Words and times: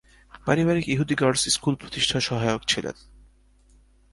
পরিবার 0.45 0.77
ইহুদি 0.93 1.15
girls 1.21 1.43
school 1.55 1.73
প্রতিষ্ঠার 1.75 2.27
সহায়ক 2.29 2.61
ছিল। 2.67 2.85